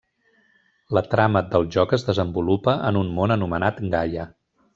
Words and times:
La 0.97 1.03
trama 1.11 1.43
del 1.51 1.67
joc 1.75 1.93
es 1.99 2.07
desenvolupa 2.07 2.75
en 2.89 2.99
un 3.03 3.13
món 3.19 3.37
anomenat 3.37 3.85
Gaia. 3.95 4.27